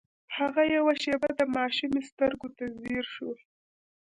[0.37, 3.31] هغه يوه شېبه د ماشومې سترګو ته ځير شو.